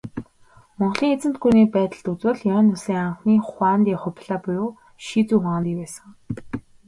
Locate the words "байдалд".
1.75-2.05